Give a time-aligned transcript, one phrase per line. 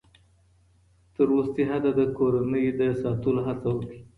[1.15, 3.99] تر وروستي حده د کورنۍ د ساتلو هڅه وکړئ.